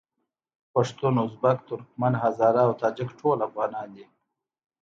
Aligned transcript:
پښتون، 0.73 1.13
ازبک، 1.25 1.57
ترکمن، 1.67 2.13
هزاره 2.23 2.61
او 2.67 2.71
تاجک 2.81 3.09
ټول 3.19 3.37
افغانان 3.47 3.87
دي. 3.95 4.05